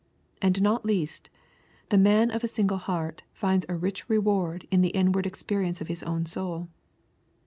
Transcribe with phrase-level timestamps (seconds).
[0.41, 1.29] And not least,
[1.89, 5.89] the man of a single heart finds a rich reward in the inward experience of
[5.89, 6.69] his own soul.